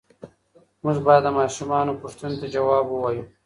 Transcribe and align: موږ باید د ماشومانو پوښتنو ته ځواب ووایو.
موږ 0.83 0.97
باید 1.05 1.21
د 1.25 1.29
ماشومانو 1.39 1.99
پوښتنو 2.01 2.35
ته 2.41 2.47
ځواب 2.55 2.85
ووایو. 2.89 3.23